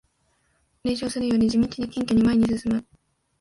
[0.83, 2.83] 冷笑するより地道に謙虚に前に進む